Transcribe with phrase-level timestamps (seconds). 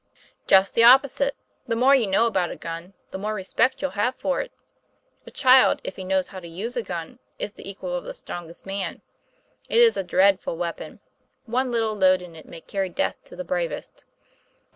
[0.47, 1.35] "Just the opposite;
[1.67, 4.51] the more you know about a gun, the more respect you'll have for it.
[5.27, 8.15] A child, if he knows how to use a gun, is the equal of the
[8.15, 9.03] strongest man.
[9.69, 11.01] It is a dreadful weapon.
[11.45, 14.03] One little load in it may carry death to the bravest."